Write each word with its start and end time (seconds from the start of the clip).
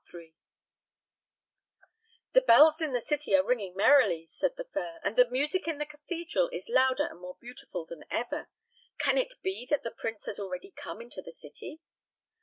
III 0.11 0.33
"The 2.31 2.41
bells 2.41 2.81
in 2.81 2.91
the 2.91 2.99
city 2.99 3.35
are 3.35 3.43
ringing 3.45 3.75
merrily," 3.75 4.25
said 4.25 4.55
the 4.57 4.63
fir, 4.73 4.99
"and 5.03 5.15
the 5.15 5.29
music 5.29 5.67
in 5.67 5.77
the 5.77 5.85
cathedral 5.85 6.49
is 6.51 6.67
louder 6.69 7.05
and 7.05 7.19
more 7.19 7.37
beautiful 7.39 7.85
than 7.85 8.03
before. 8.09 8.49
Can 8.97 9.19
it 9.19 9.35
be 9.43 9.67
that 9.67 9.83
the 9.83 9.91
prince 9.91 10.25
has 10.25 10.39
already 10.39 10.71
come 10.71 11.01
into 11.01 11.21
the 11.21 11.31
city?" 11.31 11.81